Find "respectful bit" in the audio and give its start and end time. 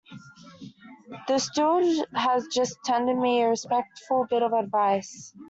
3.49-4.41